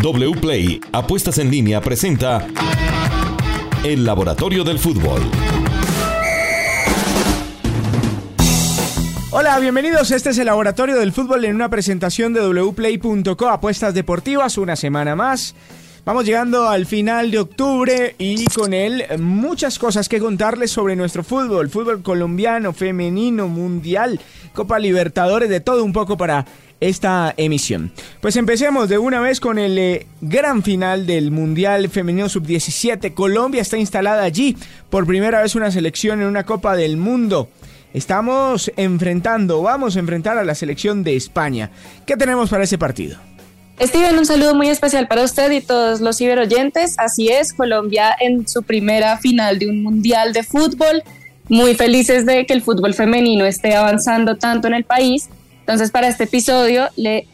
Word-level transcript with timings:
WPLAY 0.00 0.80
Apuestas 0.92 1.38
en 1.38 1.50
línea 1.50 1.80
presenta 1.80 2.46
El 3.82 4.04
Laboratorio 4.04 4.62
del 4.62 4.78
Fútbol. 4.78 5.20
Hola, 9.32 9.58
bienvenidos. 9.58 10.12
Este 10.12 10.30
es 10.30 10.38
el 10.38 10.46
Laboratorio 10.46 10.96
del 10.96 11.12
Fútbol 11.12 11.44
en 11.44 11.56
una 11.56 11.68
presentación 11.68 12.32
de 12.32 12.40
wplay.co 12.48 13.48
Apuestas 13.48 13.92
Deportivas, 13.92 14.56
una 14.56 14.76
semana 14.76 15.16
más. 15.16 15.56
Vamos 16.08 16.24
llegando 16.24 16.70
al 16.70 16.86
final 16.86 17.30
de 17.30 17.38
octubre 17.38 18.14
y 18.16 18.46
con 18.46 18.72
él 18.72 19.04
muchas 19.18 19.78
cosas 19.78 20.08
que 20.08 20.18
contarles 20.18 20.70
sobre 20.70 20.96
nuestro 20.96 21.22
fútbol, 21.22 21.68
fútbol 21.68 22.02
colombiano, 22.02 22.72
femenino, 22.72 23.46
mundial, 23.46 24.18
Copa 24.54 24.78
Libertadores, 24.78 25.50
de 25.50 25.60
todo 25.60 25.84
un 25.84 25.92
poco 25.92 26.16
para 26.16 26.46
esta 26.80 27.34
emisión. 27.36 27.92
Pues 28.22 28.36
empecemos 28.36 28.88
de 28.88 28.96
una 28.96 29.20
vez 29.20 29.38
con 29.38 29.58
el 29.58 29.76
eh, 29.76 30.06
gran 30.22 30.62
final 30.62 31.04
del 31.04 31.30
Mundial 31.30 31.90
Femenino 31.90 32.30
Sub-17. 32.30 33.12
Colombia 33.12 33.60
está 33.60 33.76
instalada 33.76 34.22
allí 34.22 34.56
por 34.88 35.06
primera 35.06 35.42
vez 35.42 35.56
una 35.56 35.70
selección 35.70 36.22
en 36.22 36.28
una 36.28 36.44
Copa 36.44 36.74
del 36.74 36.96
Mundo. 36.96 37.50
Estamos 37.92 38.72
enfrentando, 38.78 39.60
vamos 39.60 39.96
a 39.96 40.00
enfrentar 40.00 40.38
a 40.38 40.44
la 40.44 40.54
selección 40.54 41.04
de 41.04 41.16
España. 41.16 41.70
¿Qué 42.06 42.16
tenemos 42.16 42.48
para 42.48 42.64
ese 42.64 42.78
partido? 42.78 43.27
Steven, 43.80 44.18
un 44.18 44.26
saludo 44.26 44.54
muy 44.54 44.68
especial 44.68 45.06
para 45.06 45.22
usted 45.22 45.50
y 45.52 45.60
todos 45.60 46.00
los 46.00 46.18
ciberoyentes. 46.18 46.98
Así 46.98 47.28
es, 47.28 47.52
Colombia 47.52 48.14
en 48.18 48.48
su 48.48 48.62
primera 48.62 49.18
final 49.18 49.58
de 49.58 49.68
un 49.68 49.82
Mundial 49.82 50.32
de 50.32 50.42
Fútbol. 50.42 51.02
Muy 51.48 51.74
felices 51.74 52.26
de 52.26 52.44
que 52.44 52.52
el 52.52 52.62
fútbol 52.62 52.92
femenino 52.92 53.46
esté 53.46 53.74
avanzando 53.74 54.36
tanto 54.36 54.68
en 54.68 54.74
el 54.74 54.84
país 54.84 55.28
entonces, 55.68 55.90
para 55.90 56.08
este 56.08 56.24
episodio, 56.24 56.88
le 56.96 57.26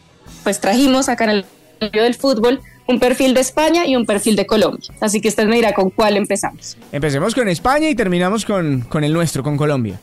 pues 0.43 0.61
trajimos 0.61 1.09
acá 1.09 1.23
en 1.23 1.31
el 1.31 1.45
del 1.93 2.15
fútbol 2.17 2.61
un 2.89 2.99
perfil 2.99 3.33
de 3.33 3.41
España 3.41 3.87
y 3.87 3.95
un 3.95 4.07
perfil 4.07 4.35
de 4.35 4.45
Colombia. 4.45 4.93
Así 5.01 5.21
que 5.21 5.29
usted 5.29 5.47
me 5.47 5.55
dirá 5.55 5.73
con 5.73 5.91
cuál 5.91 6.17
empezamos. 6.17 6.77
Empecemos 6.91 7.33
con 7.33 7.49
España 7.49 7.89
y 7.89 7.95
terminamos 7.95 8.45
con, 8.45 8.81
con 8.81 9.05
el 9.05 9.13
nuestro, 9.13 9.45
con 9.45 9.57
Colombia. 9.57 10.01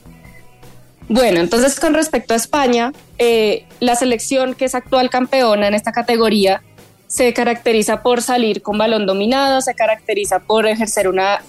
Bueno, 1.12 1.42
entonces 1.42 1.78
con 1.78 1.94
respecto 1.94 2.34
a 2.34 2.38
España, 2.38 2.94
eh, 3.18 3.66
la 3.82 3.96
selección 3.96 4.56
que 4.56 4.64
es 4.64 4.76
actual 4.76 5.10
campeona 5.10 5.68
en 5.68 5.74
esta 5.74 5.92
categoría 5.92 6.64
se 7.08 7.34
caracteriza 7.34 8.02
por 8.02 8.22
salir 8.22 8.62
con 8.62 8.78
balón 8.78 9.06
dominado, 9.06 9.60
se 9.60 9.74
caracteriza 9.74 10.40
por 10.40 10.66
ejercer 10.68 11.10
una, 11.10 11.44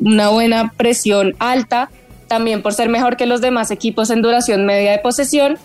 una 0.00 0.30
buena 0.30 0.72
presión 0.78 1.34
alta, 1.38 1.90
también 2.26 2.62
por 2.62 2.72
ser 2.72 2.88
mejor 2.88 3.18
que 3.18 3.26
los 3.26 3.42
demás 3.42 3.70
equipos 3.70 4.08
en 4.08 4.22
duración 4.22 4.64
media 4.64 4.92
de 4.92 4.98
posesión 5.00 5.58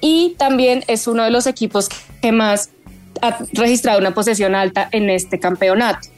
y 0.00 0.34
también 0.38 0.82
es 0.86 1.06
uno 1.06 1.22
de 1.22 1.30
los 1.30 1.46
equipos 1.46 1.90
que 2.22 2.32
más 2.32 2.70
ha 3.20 3.36
registrado 3.52 3.98
una 3.98 4.14
posesión 4.14 4.54
alta 4.54 4.88
en 4.90 5.10
este 5.10 5.38
campeonato. 5.38 6.08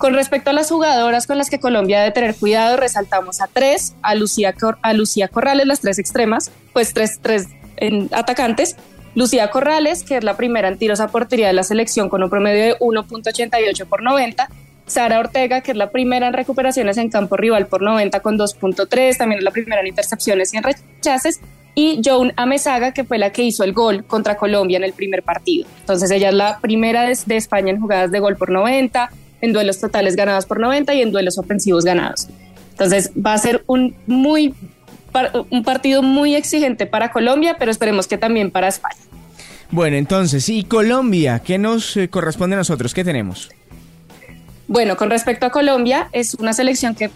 Con 0.00 0.14
respecto 0.14 0.48
a 0.48 0.54
las 0.54 0.70
jugadoras 0.70 1.26
con 1.26 1.36
las 1.36 1.50
que 1.50 1.60
Colombia 1.60 2.00
debe 2.00 2.12
tener 2.12 2.34
cuidado, 2.34 2.78
resaltamos 2.78 3.42
a 3.42 3.48
tres, 3.48 3.94
a 4.00 4.14
Lucía, 4.14 4.54
a 4.80 4.94
Lucía 4.94 5.28
Corrales, 5.28 5.66
las 5.66 5.80
tres 5.80 5.98
extremas, 5.98 6.50
pues 6.72 6.94
tres, 6.94 7.18
tres 7.20 7.48
atacantes. 8.10 8.76
Lucía 9.14 9.50
Corrales, 9.50 10.02
que 10.02 10.16
es 10.16 10.24
la 10.24 10.38
primera 10.38 10.68
en 10.68 10.78
tiros 10.78 11.00
a 11.00 11.08
portería 11.08 11.48
de 11.48 11.52
la 11.52 11.64
selección 11.64 12.08
con 12.08 12.22
un 12.22 12.30
promedio 12.30 12.64
de 12.64 12.78
1.88 12.78 13.84
por 13.84 14.02
90. 14.02 14.48
Sara 14.86 15.18
Ortega, 15.18 15.60
que 15.60 15.72
es 15.72 15.76
la 15.76 15.90
primera 15.90 16.28
en 16.28 16.32
recuperaciones 16.32 16.96
en 16.96 17.10
campo 17.10 17.36
rival 17.36 17.66
por 17.66 17.82
90 17.82 18.20
con 18.20 18.38
2.3, 18.38 19.18
también 19.18 19.40
es 19.40 19.44
la 19.44 19.50
primera 19.50 19.82
en 19.82 19.88
intercepciones 19.88 20.54
y 20.54 20.56
en 20.56 20.62
rechaces 20.62 21.40
y 21.74 22.00
Joan 22.04 22.32
Amezaga, 22.36 22.92
que 22.92 23.04
fue 23.04 23.18
la 23.18 23.30
que 23.30 23.42
hizo 23.42 23.64
el 23.64 23.72
gol 23.72 24.04
contra 24.04 24.36
Colombia 24.36 24.76
en 24.76 24.84
el 24.84 24.92
primer 24.92 25.22
partido. 25.22 25.68
Entonces 25.80 26.10
ella 26.10 26.28
es 26.30 26.34
la 26.34 26.58
primera 26.58 27.04
de, 27.04 27.36
España 27.36 27.70
en 27.70 27.80
jugadas 27.80 28.10
de 28.10 28.18
gol 28.18 28.36
por 28.36 28.50
90, 28.50 29.10
en 29.40 29.52
duelos 29.52 29.78
totales 29.78 30.16
ganados 30.16 30.46
por 30.46 30.60
90 30.60 30.94
y 30.94 31.02
en 31.02 31.12
duelos 31.12 31.38
ofensivos 31.38 31.84
ganados. 31.84 32.28
Entonces 32.70 33.10
va 33.14 33.34
a 33.34 33.38
ser 33.38 33.62
un, 33.66 33.94
muy, 34.06 34.54
un 35.50 35.64
partido 35.64 36.02
muy 36.02 36.34
exigente 36.34 36.86
para 36.86 37.12
Colombia, 37.12 37.56
pero 37.58 37.70
esperemos 37.70 38.06
que 38.06 38.18
también 38.18 38.50
para 38.50 38.68
España. 38.68 39.00
Bueno, 39.70 39.96
entonces, 39.96 40.48
¿y 40.48 40.64
Colombia? 40.64 41.40
¿Qué 41.44 41.58
nos 41.58 41.96
eh, 41.96 42.08
corresponde 42.08 42.56
a 42.56 42.58
nosotros? 42.58 42.92
¿Qué 42.92 43.04
tenemos? 43.04 43.50
Bueno, 44.66 44.96
con 44.96 45.10
respecto 45.10 45.46
a 45.46 45.50
Colombia, 45.50 46.08
es 46.12 46.34
una 46.34 46.52
selección 46.52 46.94
que 46.94 47.10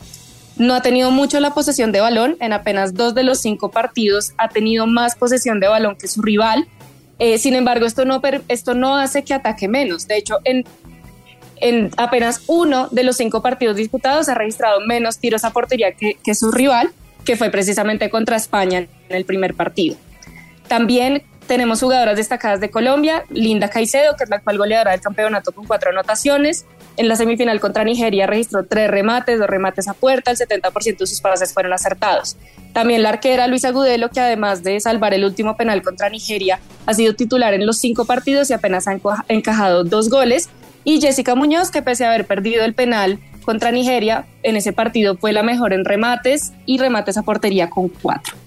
no 0.56 0.74
ha 0.74 0.82
tenido 0.82 1.10
mucho 1.10 1.40
la 1.40 1.52
posesión 1.52 1.90
de 1.92 2.00
balón, 2.00 2.36
en 2.40 2.52
apenas 2.52 2.94
dos 2.94 3.14
de 3.14 3.24
los 3.24 3.40
cinco 3.40 3.70
partidos 3.70 4.34
ha 4.38 4.48
tenido 4.48 4.86
más 4.86 5.16
posesión 5.16 5.58
de 5.60 5.68
balón 5.68 5.96
que 5.96 6.06
su 6.06 6.22
rival. 6.22 6.68
Eh, 7.18 7.38
sin 7.38 7.54
embargo, 7.54 7.86
esto 7.86 8.04
no, 8.04 8.20
esto 8.48 8.74
no 8.74 8.96
hace 8.96 9.24
que 9.24 9.34
ataque 9.34 9.66
menos. 9.66 10.06
De 10.06 10.16
hecho, 10.16 10.38
en, 10.44 10.64
en 11.60 11.90
apenas 11.96 12.42
uno 12.46 12.88
de 12.90 13.04
los 13.04 13.16
cinco 13.16 13.42
partidos 13.42 13.76
disputados 13.76 14.28
ha 14.28 14.34
registrado 14.34 14.80
menos 14.80 15.18
tiros 15.18 15.44
a 15.44 15.50
portería 15.50 15.92
que, 15.92 16.34
su 16.34 16.50
rival, 16.50 16.90
que 17.24 17.36
fue 17.36 17.50
precisamente 17.50 18.10
contra 18.10 18.36
España 18.36 18.78
en 18.78 18.88
el 19.08 19.24
primer 19.24 19.54
partido. 19.54 19.96
También 20.68 21.22
tenemos 21.46 21.80
jugadoras 21.80 22.16
destacadas 22.16 22.60
de 22.60 22.70
Colombia, 22.70 23.24
Linda 23.30 23.68
Caicedo, 23.68 24.16
que 24.16 24.24
es 24.24 24.30
la 24.30 24.36
actual 24.36 24.56
goleadora 24.56 24.92
del 24.92 25.00
campeonato 25.00 25.52
con 25.52 25.66
cuatro 25.66 25.90
anotaciones. 25.90 26.64
En 26.96 27.08
la 27.08 27.16
semifinal 27.16 27.60
contra 27.60 27.84
Nigeria 27.84 28.26
registró 28.26 28.64
tres 28.64 28.90
remates, 28.90 29.38
dos 29.38 29.48
remates 29.48 29.88
a 29.88 29.94
puerta, 29.94 30.30
el 30.30 30.38
70% 30.38 30.98
de 30.98 31.06
sus 31.06 31.20
pases 31.20 31.52
fueron 31.52 31.72
acertados. 31.72 32.36
También 32.72 33.02
la 33.02 33.10
arquera 33.10 33.46
Luisa 33.46 33.70
Gudelo, 33.70 34.08
que 34.10 34.20
además 34.20 34.62
de 34.62 34.80
salvar 34.80 35.12
el 35.12 35.24
último 35.24 35.56
penal 35.56 35.82
contra 35.82 36.08
Nigeria, 36.08 36.60
ha 36.86 36.94
sido 36.94 37.14
titular 37.14 37.52
en 37.52 37.66
los 37.66 37.78
cinco 37.78 38.04
partidos 38.04 38.50
y 38.50 38.52
apenas 38.52 38.86
ha 38.88 38.98
encajado 39.28 39.84
dos 39.84 40.08
goles. 40.08 40.48
Y 40.84 41.00
Jessica 41.00 41.34
Muñoz, 41.34 41.70
que 41.70 41.82
pese 41.82 42.04
a 42.04 42.08
haber 42.08 42.26
perdido 42.26 42.64
el 42.64 42.74
penal 42.74 43.18
contra 43.44 43.72
Nigeria, 43.72 44.26
en 44.42 44.56
ese 44.56 44.72
partido 44.72 45.16
fue 45.16 45.32
la 45.32 45.42
mejor 45.42 45.72
en 45.72 45.84
remates 45.84 46.52
y 46.66 46.78
remates 46.78 47.16
a 47.16 47.22
portería 47.22 47.70
con 47.70 47.88
cuatro. 47.88 48.43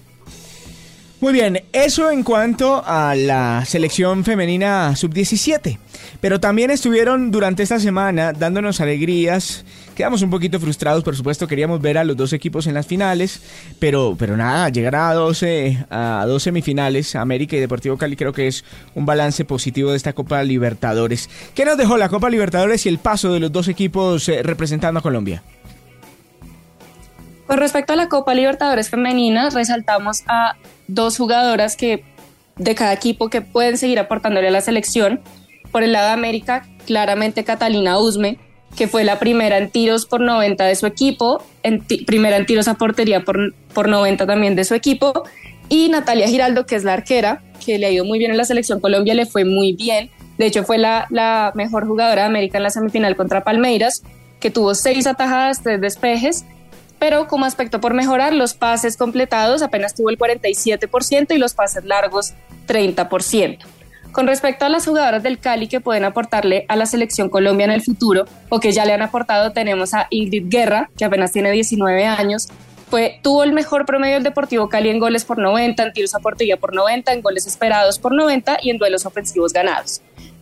Muy 1.20 1.32
bien, 1.32 1.64
eso 1.72 2.12
en 2.12 2.22
cuanto 2.22 2.80
a 2.86 3.16
la 3.16 3.64
selección 3.66 4.22
femenina 4.22 4.94
sub-17. 4.94 5.76
Pero 6.20 6.38
también 6.38 6.70
estuvieron 6.70 7.32
durante 7.32 7.64
esta 7.64 7.80
semana 7.80 8.32
dándonos 8.32 8.80
alegrías. 8.80 9.64
Quedamos 9.96 10.22
un 10.22 10.30
poquito 10.30 10.60
frustrados, 10.60 11.02
por 11.02 11.16
supuesto, 11.16 11.48
queríamos 11.48 11.80
ver 11.80 11.98
a 11.98 12.04
los 12.04 12.16
dos 12.16 12.32
equipos 12.32 12.68
en 12.68 12.74
las 12.74 12.86
finales, 12.86 13.42
pero, 13.80 14.14
pero 14.16 14.36
nada, 14.36 14.68
llegar 14.68 14.94
a 14.94 15.12
12, 15.12 15.86
a 15.90 16.24
dos 16.24 16.44
semifinales, 16.44 17.16
América 17.16 17.56
y 17.56 17.60
Deportivo 17.60 17.98
Cali, 17.98 18.14
creo 18.14 18.32
que 18.32 18.46
es 18.46 18.64
un 18.94 19.04
balance 19.04 19.44
positivo 19.44 19.90
de 19.90 19.96
esta 19.96 20.12
Copa 20.12 20.44
Libertadores. 20.44 21.28
¿Qué 21.52 21.64
nos 21.64 21.76
dejó 21.76 21.96
la 21.96 22.08
Copa 22.08 22.30
Libertadores 22.30 22.86
y 22.86 22.90
el 22.90 22.98
paso 22.98 23.32
de 23.32 23.40
los 23.40 23.50
dos 23.50 23.66
equipos 23.66 24.28
eh, 24.28 24.44
representando 24.44 25.00
a 25.00 25.02
Colombia? 25.02 25.42
Con 27.48 27.58
respecto 27.58 27.94
a 27.94 27.96
la 27.96 28.08
Copa 28.08 28.34
Libertadores 28.34 28.88
Femenina, 28.88 29.50
resaltamos 29.50 30.22
a 30.28 30.54
dos 30.88 31.16
jugadoras 31.16 31.76
que 31.76 32.02
de 32.56 32.74
cada 32.74 32.92
equipo 32.92 33.30
que 33.30 33.40
pueden 33.40 33.78
seguir 33.78 33.98
aportándole 33.98 34.48
a 34.48 34.50
la 34.50 34.60
selección. 34.60 35.20
Por 35.70 35.82
el 35.82 35.92
lado 35.92 36.08
de 36.08 36.14
América, 36.14 36.66
claramente 36.86 37.44
Catalina 37.44 37.98
Usme, 37.98 38.38
que 38.76 38.88
fue 38.88 39.04
la 39.04 39.18
primera 39.18 39.58
en 39.58 39.70
tiros 39.70 40.06
por 40.06 40.20
90 40.20 40.64
de 40.64 40.74
su 40.74 40.86
equipo, 40.86 41.42
en 41.62 41.84
primera 42.06 42.36
en 42.36 42.46
tiros 42.46 42.68
a 42.68 42.74
portería 42.74 43.24
por, 43.24 43.54
por 43.74 43.88
90 43.88 44.26
también 44.26 44.56
de 44.56 44.64
su 44.64 44.74
equipo, 44.74 45.24
y 45.68 45.88
Natalia 45.90 46.26
Giraldo, 46.28 46.66
que 46.66 46.76
es 46.76 46.84
la 46.84 46.94
arquera, 46.94 47.42
que 47.64 47.78
le 47.78 47.86
ha 47.86 47.90
ido 47.90 48.04
muy 48.04 48.18
bien 48.18 48.30
en 48.30 48.38
la 48.38 48.44
selección 48.44 48.80
Colombia, 48.80 49.14
le 49.14 49.26
fue 49.26 49.44
muy 49.44 49.72
bien. 49.72 50.10
De 50.38 50.46
hecho, 50.46 50.64
fue 50.64 50.78
la, 50.78 51.06
la 51.10 51.52
mejor 51.54 51.86
jugadora 51.86 52.22
de 52.22 52.28
América 52.28 52.58
en 52.58 52.62
la 52.62 52.70
semifinal 52.70 53.16
contra 53.16 53.44
Palmeiras, 53.44 54.02
que 54.40 54.50
tuvo 54.50 54.74
seis 54.74 55.06
atajadas, 55.06 55.62
tres 55.62 55.80
despejes 55.80 56.44
pero 56.98 57.28
como 57.28 57.44
aspecto 57.44 57.80
por 57.80 57.94
mejorar, 57.94 58.34
los 58.34 58.54
pases 58.54 58.96
completados 58.96 59.62
apenas 59.62 59.94
tuvo 59.94 60.10
el 60.10 60.18
47% 60.18 61.34
y 61.34 61.38
los 61.38 61.54
pases 61.54 61.84
largos 61.84 62.34
30%. 62.66 63.58
Con 64.12 64.26
respecto 64.26 64.64
a 64.64 64.68
las 64.68 64.86
jugadoras 64.86 65.22
del 65.22 65.38
Cali 65.38 65.68
que 65.68 65.80
pueden 65.80 66.04
aportarle 66.04 66.64
a 66.68 66.76
la 66.76 66.86
selección 66.86 67.28
Colombia 67.28 67.64
en 67.64 67.70
el 67.70 67.82
futuro 67.82 68.24
o 68.48 68.58
que 68.58 68.72
ya 68.72 68.84
le 68.84 68.92
han 68.92 69.02
aportado, 69.02 69.52
tenemos 69.52 69.94
a 69.94 70.06
Ingrid 70.10 70.48
Guerra, 70.48 70.90
que 70.96 71.04
apenas 71.04 71.32
tiene 71.32 71.50
19 71.50 72.06
años, 72.06 72.48
fue, 72.90 73.20
tuvo 73.22 73.44
el 73.44 73.52
mejor 73.52 73.84
promedio 73.84 74.14
del 74.14 74.22
Deportivo 74.22 74.70
Cali 74.70 74.88
en 74.88 74.98
goles 74.98 75.24
por 75.24 75.38
90, 75.38 75.82
en 75.82 75.92
tiros 75.92 76.14
a 76.14 76.20
portería 76.20 76.56
por 76.56 76.74
90, 76.74 77.12
en 77.12 77.20
goles 77.20 77.46
esperados 77.46 77.98
por 77.98 78.14
90 78.14 78.58
y 78.62 78.70
en 78.70 78.78
duelos 78.78 79.04
ofensivos 79.04 79.52
ganados. 79.52 80.00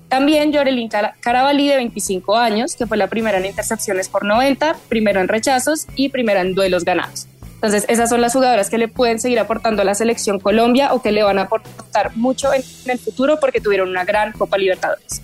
También 0.08 0.53
Yorelín 0.53 0.88
Carabalí, 1.20 1.69
de 1.69 1.76
25 1.76 2.37
años, 2.37 2.76
que 2.76 2.87
fue 2.87 2.97
la 2.97 3.08
primera 3.08 3.38
en 3.38 3.47
intercepciones 3.47 4.08
por 4.08 4.25
90, 4.25 4.76
primero 4.88 5.20
en 5.20 5.29
rechazos 5.29 5.87
y 5.97 6.11
primera 6.11 6.41
en 6.41 6.55
duelos 6.55 6.85
ganados. 6.85 7.26
Entonces, 7.55 7.85
esas 7.88 8.11
son 8.11 8.20
las 8.20 8.32
jugadoras 8.32 8.70
que 8.70 8.79
le 8.79 8.87
pueden 8.87 9.19
seguir 9.19 9.41
aportando 9.41 9.82
a 9.82 9.85
la 9.85 9.94
selección 9.94 10.38
Colombia 10.38 10.93
o 10.93 11.03
que 11.03 11.11
le 11.11 11.23
van 11.23 11.38
a 11.38 11.43
aportar 11.43 12.14
mucho 12.14 12.53
en, 12.53 12.62
el 12.87 12.99
futuro 12.99 13.41
porque 13.41 13.61
tuvieron 13.61 13.88
una 13.88 14.05
gran 14.05 14.32
Copa 14.32 14.58
Libertadores. 14.58 15.23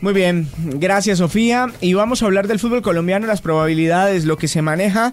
Muy 0.00 0.12
bien, 0.12 0.48
gracias 0.58 1.18
Sofía. 1.18 1.68
Y 1.80 1.94
vamos 1.94 2.22
a 2.22 2.26
hablar 2.26 2.48
del 2.48 2.58
fútbol 2.58 2.82
colombiano, 2.82 3.26
las 3.26 3.40
probabilidades, 3.40 4.24
lo 4.24 4.36
que 4.36 4.48
se 4.48 4.62
maneja 4.62 5.12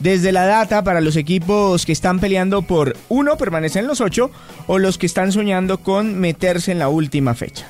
desde 0.00 0.30
la 0.32 0.46
data 0.46 0.84
para 0.84 1.00
los 1.00 1.16
equipos 1.16 1.86
que 1.86 1.92
están 1.92 2.20
peleando 2.20 2.62
por 2.62 2.96
uno, 3.08 3.36
permanecen 3.36 3.82
en 3.82 3.88
los 3.88 4.00
ocho, 4.00 4.30
o 4.66 4.78
los 4.78 4.98
que 4.98 5.06
están 5.06 5.32
soñando 5.32 5.78
con 5.78 6.20
meterse 6.20 6.72
en 6.72 6.78
la 6.78 6.88
última 6.88 7.34
fecha. 7.34 7.66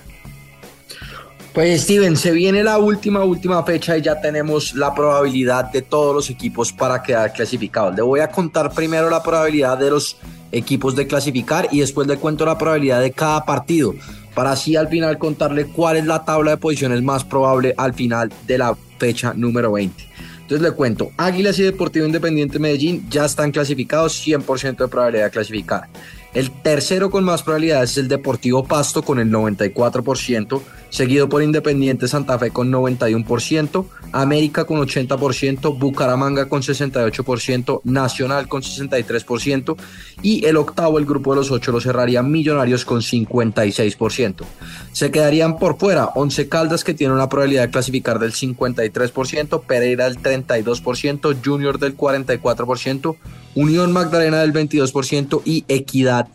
Pues 1.58 1.82
Steven, 1.82 2.16
se 2.16 2.30
viene 2.30 2.62
la 2.62 2.78
última, 2.78 3.24
última 3.24 3.64
fecha 3.64 3.98
y 3.98 4.02
ya 4.02 4.20
tenemos 4.20 4.74
la 4.74 4.94
probabilidad 4.94 5.72
de 5.72 5.82
todos 5.82 6.14
los 6.14 6.30
equipos 6.30 6.72
para 6.72 7.02
quedar 7.02 7.32
clasificados. 7.32 7.96
Le 7.96 8.02
voy 8.02 8.20
a 8.20 8.30
contar 8.30 8.72
primero 8.72 9.10
la 9.10 9.24
probabilidad 9.24 9.76
de 9.76 9.90
los 9.90 10.18
equipos 10.52 10.94
de 10.94 11.08
clasificar 11.08 11.66
y 11.72 11.80
después 11.80 12.06
le 12.06 12.16
cuento 12.16 12.46
la 12.46 12.56
probabilidad 12.56 13.00
de 13.00 13.10
cada 13.10 13.44
partido 13.44 13.92
para 14.36 14.52
así 14.52 14.76
al 14.76 14.86
final 14.86 15.18
contarle 15.18 15.64
cuál 15.66 15.96
es 15.96 16.06
la 16.06 16.24
tabla 16.24 16.52
de 16.52 16.58
posiciones 16.58 17.02
más 17.02 17.24
probable 17.24 17.74
al 17.76 17.92
final 17.92 18.32
de 18.46 18.56
la 18.56 18.76
fecha 19.00 19.34
número 19.34 19.72
20. 19.72 20.00
Entonces 20.42 20.62
le 20.62 20.70
cuento, 20.76 21.10
Águilas 21.16 21.58
y 21.58 21.64
Deportivo 21.64 22.06
Independiente 22.06 22.60
Medellín 22.60 23.04
ya 23.10 23.24
están 23.24 23.50
clasificados, 23.50 24.24
100% 24.24 24.76
de 24.76 24.86
probabilidad 24.86 25.24
de 25.24 25.30
clasificar. 25.32 25.88
El 26.32 26.52
tercero 26.62 27.10
con 27.10 27.24
más 27.24 27.42
probabilidades 27.42 27.90
es 27.90 27.98
el 27.98 28.06
Deportivo 28.06 28.62
Pasto 28.62 29.02
con 29.02 29.18
el 29.18 29.28
94%, 29.28 30.62
seguido 30.90 31.28
por 31.28 31.42
Independiente 31.42 32.08
Santa 32.08 32.38
Fe 32.38 32.50
con 32.50 32.70
91%, 32.72 33.84
América 34.12 34.64
con 34.64 34.80
80%, 34.80 35.78
Bucaramanga 35.78 36.48
con 36.48 36.62
68%, 36.62 37.80
Nacional 37.84 38.48
con 38.48 38.62
63% 38.62 39.76
y 40.22 40.46
el 40.46 40.56
octavo, 40.56 40.98
el 40.98 41.04
grupo 41.04 41.32
de 41.32 41.36
los 41.36 41.50
ocho, 41.50 41.72
lo 41.72 41.80
cerraría 41.80 42.22
Millonarios 42.22 42.84
con 42.84 43.00
56%. 43.00 44.44
Se 44.92 45.10
quedarían 45.10 45.58
por 45.58 45.78
fuera 45.78 46.06
11 46.14 46.48
Caldas 46.48 46.84
que 46.84 46.94
tiene 46.94 47.14
una 47.14 47.28
probabilidad 47.28 47.62
de 47.62 47.70
clasificar 47.70 48.18
del 48.18 48.32
53%, 48.32 49.62
Pereira 49.62 50.04
del 50.08 50.18
32%, 50.18 51.36
Junior 51.44 51.78
del 51.78 51.96
44%, 51.96 53.16
Unión 53.54 53.92
Magdalena 53.92 54.40
del 54.40 54.52
22% 54.52 55.42
y 55.44 55.64
Equidad 55.68 56.28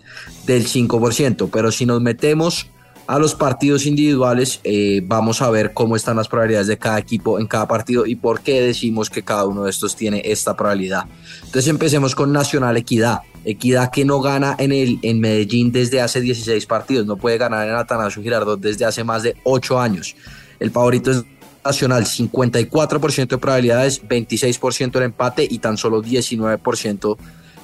del 0.46 0.68
5%. 0.68 1.50
Pero 1.52 1.72
si 1.72 1.86
nos 1.86 2.02
metemos 2.02 2.68
a 3.06 3.20
los 3.20 3.36
partidos 3.36 3.86
individuales, 3.86 4.60
eh, 4.64 5.02
vamos 5.04 5.42
a 5.42 5.50
ver 5.50 5.74
cómo 5.74 5.96
están 5.96 6.18
las 6.18 6.28
probabilidades 6.28 6.68
de 6.68 6.78
cada 6.78 7.00
equipo 7.00 7.40
en 7.40 7.48
cada 7.48 7.68
partido 7.68 8.06
y 8.06 8.16
por 8.16 8.42
qué 8.42 8.62
decimos 8.62 9.10
que 9.10 9.24
cada 9.24 9.46
uno 9.46 9.66
de 9.66 9.70
estos 9.70 9.96
tiene 9.96 10.22
esta 10.26 10.56
probabilidad. 10.56 11.06
Entonces 11.40 11.68
empecemos 11.68 12.16
con 12.16 12.32
Nacional 12.32 12.78
Equidad. 12.78 13.20
Equidad 13.46 13.92
que 13.92 14.06
no 14.06 14.22
gana 14.22 14.56
en, 14.58 14.72
el, 14.72 15.00
en 15.02 15.20
Medellín 15.20 15.72
desde 15.74 16.00
hace 16.00 16.22
16 16.22 16.66
partidos, 16.66 17.06
no 17.06 17.18
puede 17.18 17.38
ganar 17.38 17.68
en 17.68 17.76
Atanasio 17.76 18.24
Girardot 18.24 18.60
desde 18.60 18.86
hace 18.86 19.04
más 19.04 19.24
de 19.24 19.36
8 19.44 19.80
años. 19.80 20.16
El 20.60 20.72
favorito 20.72 21.12
es 21.12 21.26
Nacional, 21.66 22.04
54% 22.06 23.28
de 23.28 23.38
probabilidades, 23.38 24.04
26% 24.04 24.98
el 24.98 25.04
empate 25.04 25.48
y 25.50 25.60
tan 25.60 25.78
solo 25.78 26.02
19% 26.02 27.18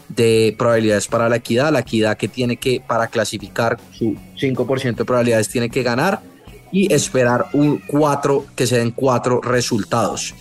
de 0.09 0.55
probabilidades 0.57 1.07
para 1.07 1.29
la 1.29 1.37
equidad. 1.37 1.71
La 1.71 1.79
equidad 1.79 2.17
que 2.17 2.27
tiene 2.27 2.57
que, 2.57 2.81
para 2.85 3.07
clasificar 3.07 3.77
su 3.91 4.15
5% 4.37 4.95
de 4.95 5.05
probabilidades, 5.05 5.49
tiene 5.49 5.69
que 5.69 5.83
ganar 5.83 6.21
y 6.71 6.93
esperar 6.93 7.47
un 7.53 7.79
4, 7.87 8.45
que 8.55 8.67
se 8.67 8.77
den 8.77 8.91
4 8.91 9.41
resultados. 9.41 10.35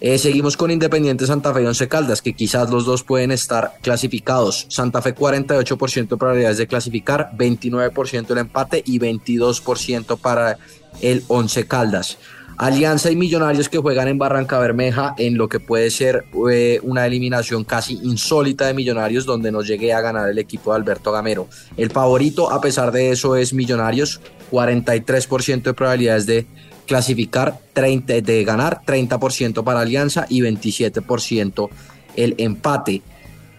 Eh, 0.00 0.16
seguimos 0.18 0.56
con 0.56 0.70
Independiente 0.70 1.26
Santa 1.26 1.52
Fe 1.52 1.62
y 1.62 1.66
Once 1.66 1.88
Caldas, 1.88 2.22
que 2.22 2.32
quizás 2.32 2.70
los 2.70 2.84
dos 2.84 3.02
pueden 3.02 3.32
estar 3.32 3.72
clasificados. 3.82 4.66
Santa 4.68 5.02
Fe 5.02 5.12
48% 5.12 6.08
de 6.08 6.16
probabilidades 6.16 6.58
de 6.58 6.68
clasificar, 6.68 7.32
29% 7.36 8.30
el 8.30 8.38
empate 8.38 8.82
y 8.86 9.00
22% 9.00 10.16
para 10.18 10.58
el 11.00 11.24
Once 11.28 11.66
Caldas. 11.66 12.18
Alianza 12.58 13.08
y 13.12 13.16
Millonarios 13.16 13.68
que 13.68 13.78
juegan 13.78 14.08
en 14.08 14.18
Barranca 14.18 14.58
Bermeja 14.58 15.14
en 15.16 15.38
lo 15.38 15.48
que 15.48 15.60
puede 15.60 15.90
ser 15.90 16.24
eh, 16.50 16.80
una 16.82 17.06
eliminación 17.06 17.62
casi 17.62 18.00
insólita 18.02 18.66
de 18.66 18.74
Millonarios 18.74 19.24
donde 19.24 19.52
no 19.52 19.62
llegue 19.62 19.92
a 19.92 20.00
ganar 20.00 20.28
el 20.28 20.38
equipo 20.38 20.72
de 20.72 20.78
Alberto 20.78 21.12
Gamero. 21.12 21.46
El 21.76 21.90
favorito 21.90 22.50
a 22.50 22.60
pesar 22.60 22.90
de 22.90 23.12
eso 23.12 23.36
es 23.36 23.52
Millonarios, 23.54 24.20
43% 24.50 25.62
de 25.62 25.74
probabilidades 25.74 26.26
de 26.26 26.46
clasificar, 26.88 27.60
30, 27.74 28.22
de 28.22 28.44
ganar, 28.44 28.80
30% 28.84 29.62
para 29.62 29.80
Alianza 29.80 30.26
y 30.28 30.40
27% 30.40 31.68
el 32.16 32.34
empate. 32.38 33.02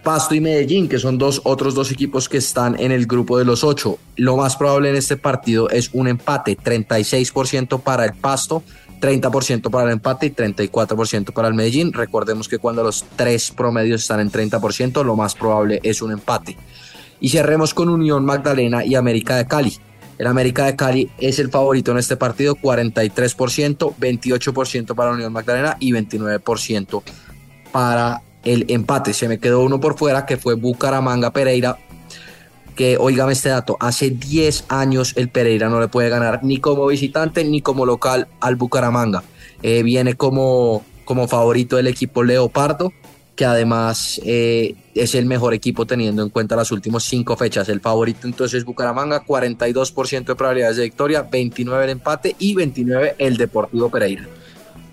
Pasto 0.04 0.36
y 0.36 0.42
Medellín, 0.42 0.88
que 0.88 1.00
son 1.00 1.18
dos 1.18 1.42
otros 1.44 1.76
dos 1.76 1.92
equipos 1.92 2.30
que 2.30 2.38
están 2.38 2.80
en 2.80 2.92
el 2.92 3.06
grupo 3.06 3.38
de 3.38 3.46
los 3.46 3.64
ocho. 3.64 3.98
Lo 4.16 4.38
más 4.38 4.56
probable 4.56 4.90
en 4.90 4.96
este 4.96 5.18
partido 5.18 5.70
es 5.70 5.90
un 5.94 6.08
empate, 6.08 6.58
36% 6.58 7.82
para 7.82 8.06
el 8.06 8.14
Pasto, 8.14 8.64
30% 9.02 9.70
para 9.70 9.86
el 9.86 9.94
empate 9.94 10.28
y 10.28 10.30
34% 10.32 11.34
para 11.34 11.48
el 11.48 11.54
Medellín. 11.54 11.94
Recordemos 11.94 12.48
que 12.48 12.60
cuando 12.60 12.84
los 12.84 13.06
tres 13.16 13.52
promedios 13.52 14.02
están 14.02 14.20
en 14.20 14.32
30%, 14.32 15.04
lo 15.04 15.16
más 15.16 15.36
probable 15.36 15.80
es 15.84 16.02
un 16.02 16.12
empate. 16.12 16.58
Y 17.20 17.30
cerremos 17.30 17.74
con 17.74 17.90
Unión 17.90 18.24
Magdalena 18.24 18.86
y 18.86 18.96
América 18.96 19.36
de 19.36 19.48
Cali. 19.48 19.78
El 20.18 20.28
América 20.28 20.66
de 20.66 20.76
Cali 20.76 21.10
es 21.18 21.40
el 21.40 21.50
favorito 21.50 21.92
en 21.92 21.98
este 21.98 22.18
partido, 22.18 22.56
43%, 22.56 23.96
28% 23.96 24.96
para 24.96 25.12
Unión 25.12 25.32
Magdalena 25.32 25.78
y 25.80 25.92
29% 25.92 27.02
para 27.72 28.22
el 28.44 28.66
empate. 28.70 29.14
Se 29.14 29.28
me 29.28 29.40
quedó 29.40 29.62
uno 29.62 29.80
por 29.80 29.98
fuera 29.98 30.26
que 30.26 30.38
fue 30.38 30.56
Bucaramanga 30.56 31.32
Pereira. 31.32 31.78
Que 32.76 32.98
oígame 32.98 33.34
este 33.34 33.50
dato, 33.50 33.76
hace 33.82 34.10
10 34.10 34.66
años 34.70 35.14
el 35.18 35.28
Pereira 35.28 35.68
no 35.68 35.82
le 35.82 35.90
puede 35.90 36.08
ganar 36.08 36.46
ni 36.46 36.60
como 36.60 36.88
visitante 36.88 37.44
ni 37.44 37.62
como 37.62 37.86
local 37.86 38.30
al 38.40 38.56
Bucaramanga. 38.56 39.24
Eh, 39.62 39.84
viene 39.84 40.16
como, 40.16 40.86
como 41.04 41.28
favorito 41.28 41.78
el 41.78 41.88
equipo 41.88 42.24
Leopardo, 42.24 42.94
que 43.36 43.44
además 43.44 44.22
eh, 44.24 44.76
es 44.96 45.14
el 45.14 45.26
mejor 45.26 45.54
equipo 45.54 45.86
teniendo 45.86 46.24
en 46.24 46.30
cuenta 46.30 46.56
las 46.56 46.72
últimas 46.72 47.04
cinco 47.04 47.36
fechas. 47.36 47.68
El 47.68 47.82
favorito 47.82 48.28
entonces 48.28 48.60
es 48.60 48.66
Bucaramanga, 48.66 49.26
42% 49.26 50.26
de 50.26 50.36
probabilidades 50.36 50.78
de 50.78 50.84
victoria, 50.84 51.24
29 51.24 51.84
el 51.84 51.90
empate 51.90 52.36
y 52.40 52.56
29 52.56 53.16
el 53.18 53.36
Deportivo 53.36 53.90
Pereira. 53.90 54.26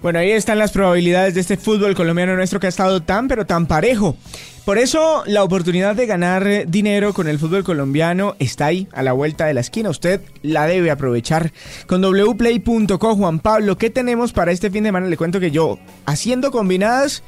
Bueno, 0.06 0.20
ahí 0.20 0.30
están 0.30 0.60
las 0.60 0.70
probabilidades 0.70 1.34
de 1.34 1.40
este 1.40 1.56
fútbol 1.56 1.96
colombiano 1.96 2.36
nuestro 2.36 2.60
que 2.60 2.66
ha 2.66 2.68
estado 2.68 3.02
tan 3.02 3.26
pero 3.26 3.44
tan 3.44 3.66
parejo. 3.66 4.16
Por 4.64 4.78
eso 4.78 5.24
la 5.26 5.42
oportunidad 5.42 5.96
de 5.96 6.06
ganar 6.06 6.46
dinero 6.68 7.12
con 7.12 7.26
el 7.26 7.40
fútbol 7.40 7.64
colombiano 7.64 8.36
está 8.38 8.66
ahí, 8.66 8.86
a 8.92 9.02
la 9.02 9.14
vuelta 9.14 9.46
de 9.46 9.54
la 9.54 9.62
esquina. 9.62 9.90
Usted 9.90 10.20
la 10.42 10.68
debe 10.68 10.92
aprovechar. 10.92 11.52
Con 11.88 12.02
wplay.co, 12.02 13.16
Juan 13.16 13.40
Pablo, 13.40 13.78
¿qué 13.78 13.90
tenemos 13.90 14.32
para 14.32 14.52
este 14.52 14.70
fin 14.70 14.84
de 14.84 14.90
semana? 14.90 15.08
Le 15.08 15.16
cuento 15.16 15.40
que 15.40 15.50
yo, 15.50 15.76
haciendo 16.04 16.52
combinadas, 16.52 17.24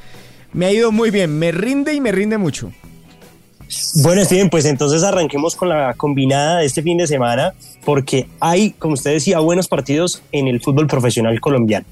me 0.52 0.66
ha 0.66 0.72
ido 0.72 0.92
muy 0.92 1.10
bien. 1.10 1.36
Me 1.36 1.50
rinde 1.50 1.94
y 1.94 2.00
me 2.00 2.12
rinde 2.12 2.38
mucho. 2.38 2.70
Bueno, 4.04 4.24
Steven, 4.24 4.50
pues 4.50 4.66
entonces 4.66 5.02
arranquemos 5.02 5.56
con 5.56 5.68
la 5.68 5.94
combinada 5.94 6.58
de 6.58 6.66
este 6.66 6.84
fin 6.84 6.96
de 6.96 7.08
semana, 7.08 7.54
porque 7.84 8.28
hay, 8.38 8.70
como 8.70 8.94
usted 8.94 9.14
decía, 9.14 9.40
buenos 9.40 9.66
partidos 9.66 10.22
en 10.30 10.46
el 10.46 10.60
fútbol 10.60 10.86
profesional 10.86 11.40
colombiano. 11.40 11.86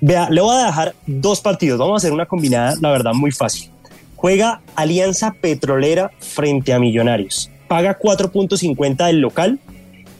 Vea, 0.00 0.30
le 0.30 0.40
voy 0.40 0.56
a 0.56 0.66
dejar 0.66 0.94
dos 1.06 1.40
partidos. 1.40 1.78
Vamos 1.78 1.94
a 1.94 1.96
hacer 1.98 2.12
una 2.12 2.26
combinada, 2.26 2.74
la 2.80 2.90
verdad, 2.90 3.12
muy 3.12 3.32
fácil. 3.32 3.70
Juega 4.16 4.60
Alianza 4.76 5.32
Petrolera 5.32 6.10
frente 6.18 6.72
a 6.72 6.78
Millonarios. 6.78 7.50
Paga 7.68 7.98
4.50 7.98 9.06
del 9.06 9.20
local. 9.20 9.58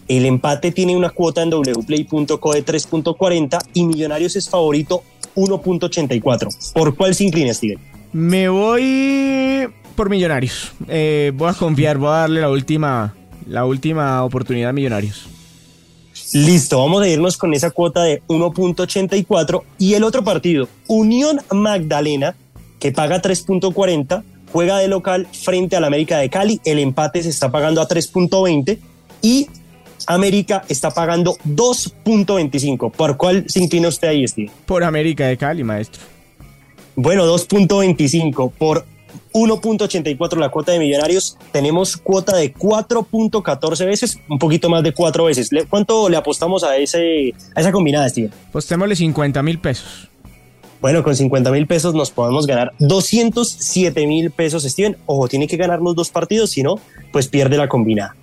El 0.09 0.27
empate 0.27 0.73
tiene 0.73 0.97
una 0.97 1.11
cuota 1.11 1.43
en 1.43 1.51
wplay.co 1.51 2.53
de 2.55 2.65
3.40 2.65 3.59
y 3.75 3.85
Millonarios 3.85 4.37
es 4.37 4.49
favorito 4.49 5.03
1.84. 5.37 6.73
¿Por 6.73 6.97
cuál 6.97 7.15
se 7.15 7.25
inclina, 7.25 7.55
Steven? 7.55 7.79
Me 8.13 8.49
voy 8.49 9.69
por 9.95 10.11
Millonarios. 10.11 10.73
Eh, 10.89 11.33
voy 11.35 11.51
a 11.51 11.55
confiar, 11.55 11.99
voy 11.99 12.09
a 12.09 12.21
darle 12.21 12.41
la 12.41 12.51
última, 12.51 13.15
la 13.47 13.65
última 13.65 14.25
oportunidad 14.25 14.71
a 14.71 14.73
Millonarios. 14.73 15.29
Listo, 16.33 16.79
vamos 16.79 17.03
a 17.03 17.09
irnos 17.09 17.37
con 17.37 17.55
esa 17.55 17.73
cuota 17.73 18.05
de 18.05 18.23
1.84 18.29 19.63
y 19.79 19.95
el 19.95 20.05
otro 20.05 20.23
partido, 20.23 20.69
Unión 20.87 21.41
Magdalena, 21.51 22.37
que 22.79 22.93
paga 22.93 23.21
3.40, 23.21 24.23
juega 24.53 24.79
de 24.79 24.87
local 24.87 25.27
frente 25.33 25.75
al 25.75 25.83
América 25.83 26.19
de 26.19 26.31
Cali, 26.31 26.61
el 26.65 26.79
empate 26.79 27.25
se 27.25 27.31
está 27.31 27.51
pagando 27.51 27.81
a 27.81 27.89
3.20 27.89 28.79
y 29.23 29.49
América 30.07 30.65
está 30.69 30.93
pagando 30.93 31.37
2.25. 31.49 32.93
¿Por 32.93 33.17
cuál 33.17 33.45
se 33.49 33.61
inclina 33.61 33.89
usted 33.89 34.09
ahí, 34.09 34.27
Steve? 34.27 34.53
Por 34.67 34.85
América 34.85 35.27
de 35.27 35.37
Cali, 35.37 35.65
maestro. 35.65 36.01
Bueno, 36.95 37.27
2.25 37.27 38.53
por 38.53 38.85
1.84 39.33 40.37
la 40.39 40.49
cuota 40.49 40.73
de 40.73 40.79
millonarios, 40.79 41.37
tenemos 41.53 41.97
cuota 41.97 42.37
de 42.37 42.55
4.14 42.55 43.87
veces, 43.87 44.19
un 44.29 44.39
poquito 44.39 44.69
más 44.69 44.83
de 44.83 44.93
4 44.93 45.25
veces. 45.25 45.51
¿Cuánto 45.69 46.09
le 46.09 46.17
apostamos 46.17 46.65
a, 46.65 46.77
ese, 46.77 47.35
a 47.55 47.61
esa 47.61 47.73
combinada, 47.73 48.09
Steven? 48.09 48.33
Apostémosle 48.49 48.97
50 48.97 49.43
mil 49.43 49.59
pesos. 49.59 50.09
Bueno, 50.81 51.03
con 51.03 51.15
50 51.15 51.51
mil 51.51 51.67
pesos 51.67 51.95
nos 51.95 52.11
podemos 52.11 52.47
ganar 52.47 52.73
207 52.79 54.07
mil 54.07 54.31
pesos, 54.31 54.63
Steven. 54.65 54.97
Ojo, 55.07 55.29
tiene 55.29 55.47
que 55.47 55.57
ganar 55.57 55.81
los 55.81 55.95
dos 55.95 56.09
partidos, 56.09 56.51
si 56.51 56.63
no, 56.63 56.77
pues 57.13 57.29
pierde 57.29 57.59
la 57.59 57.69
combinada. 57.69 58.17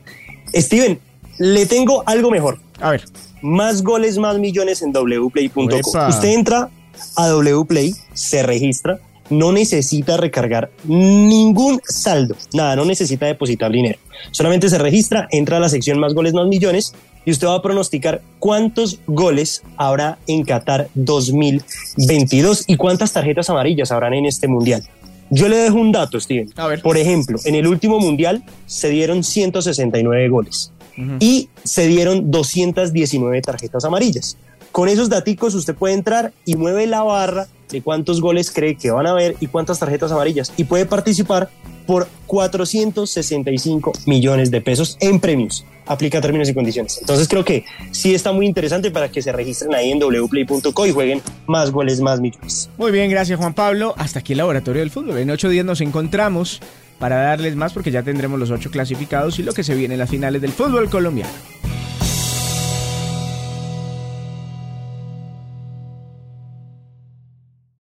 Steven, 0.54 1.00
le 1.38 1.66
tengo 1.68 2.04
algo 2.08 2.32
mejor. 2.32 2.60
A 2.80 2.92
ver. 2.92 3.04
Más 3.42 3.84
goles, 3.84 4.18
más 4.18 4.40
millones 4.40 4.82
en 4.82 4.92
wplay.com. 4.92 5.70
Usted 6.10 6.30
entra 6.30 6.70
a 7.16 7.36
wplay, 7.36 7.94
se 8.14 8.42
registra 8.42 9.00
no 9.30 9.52
necesita 9.52 10.18
recargar 10.18 10.70
ningún 10.86 11.82
saldo, 11.84 12.36
nada, 12.54 12.76
no 12.76 12.86
necesita 12.86 13.26
depositar 13.26 13.72
dinero. 13.72 14.00
Solamente 14.32 14.70
se 14.70 14.78
registra, 14.78 15.28
entra 15.32 15.58
a 15.58 15.60
la 15.60 15.70
sección 15.70 16.00
más 16.00 16.14
goles, 16.14 16.34
más 16.34 16.48
millones 16.48 16.94
y 17.26 17.32
usted 17.32 17.48
va 17.48 17.56
a 17.56 17.62
pronosticar 17.62 18.22
cuántos 18.40 19.00
goles 19.06 19.64
habrá 19.76 20.18
en 20.28 20.44
Qatar 20.44 20.88
2022 20.96 22.64
y 22.68 22.78
cuántas 22.78 23.12
tarjetas 23.14 23.50
amarillas 23.50 23.92
habrán 23.92 24.14
en 24.14 24.26
este 24.26 24.48
mundial. 24.48 24.84
Yo 25.30 25.50
le 25.50 25.58
dejo 25.58 25.76
un 25.76 25.92
dato, 25.92 26.20
Steven. 26.20 26.50
A 26.56 26.68
ver. 26.68 26.82
Por 26.82 26.98
ejemplo, 26.98 27.38
en 27.44 27.56
el 27.56 27.68
último 27.68 28.00
mundial 28.00 28.44
se 28.66 28.90
dieron 28.90 29.24
169 29.24 30.30
goles 30.30 30.72
y 31.20 31.50
se 31.64 31.86
dieron 31.88 32.32
219 32.32 33.42
tarjetas 33.42 33.86
amarillas. 33.86 34.38
Con 34.78 34.90
esos 34.90 35.10
daticos 35.10 35.56
usted 35.56 35.74
puede 35.74 35.96
entrar 35.96 36.34
y 36.46 36.56
mueve 36.56 36.86
la 36.86 37.02
barra 37.02 37.48
de 37.72 37.82
cuántos 37.82 38.22
goles 38.22 38.52
cree 38.52 38.76
que 38.76 38.92
van 38.92 39.08
a 39.08 39.10
haber 39.10 39.36
y 39.40 39.48
cuántas 39.48 39.80
tarjetas 39.80 40.12
amarillas 40.12 40.54
y 40.56 40.66
puede 40.66 40.86
participar 40.86 41.50
por 41.88 42.08
465 42.28 43.94
millones 44.06 44.52
de 44.52 44.62
pesos 44.62 44.96
en 45.00 45.20
premios. 45.20 45.66
Aplica 45.88 46.22
términos 46.22 46.48
y 46.50 46.54
condiciones. 46.54 47.00
Entonces 47.02 47.28
creo 47.28 47.44
que 47.44 47.66
sí 47.90 48.14
está 48.14 48.32
muy 48.34 48.46
interesante 48.46 48.92
para 48.92 49.10
que 49.10 49.24
se 49.24 49.32
registren 49.32 49.74
ahí 49.74 49.90
en 49.90 49.98
wplay.co 49.98 50.86
y 50.86 50.92
jueguen 50.92 51.24
más 51.48 51.72
goles, 51.72 52.00
más 52.00 52.22
millones. 52.22 52.70
Muy 52.78 52.92
bien, 52.92 53.10
gracias 53.10 53.40
Juan 53.40 53.56
Pablo. 53.56 53.96
Hasta 53.98 54.20
aquí 54.20 54.34
el 54.34 54.38
Laboratorio 54.38 54.82
del 54.82 54.92
Fútbol. 54.92 55.18
En 55.18 55.32
ocho 55.32 55.50
días 55.50 55.66
nos 55.66 55.82
encontramos 55.82 56.62
para 57.00 57.16
darles 57.16 57.56
más 57.56 57.74
porque 57.74 57.90
ya 57.90 58.04
tendremos 58.04 58.40
los 58.40 58.52
ocho 58.52 58.70
clasificados 58.70 59.40
y 59.40 59.42
lo 59.42 59.54
que 59.54 59.64
se 59.64 59.74
viene 59.74 59.96
en 59.96 60.00
las 60.02 60.12
finales 60.12 60.40
del 60.40 60.52
fútbol 60.52 60.88
colombiano. 60.88 61.32